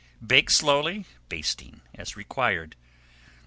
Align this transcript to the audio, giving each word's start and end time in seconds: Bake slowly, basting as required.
Bake 0.25 0.49
slowly, 0.49 1.05
basting 1.29 1.81
as 1.93 2.17
required. 2.17 2.75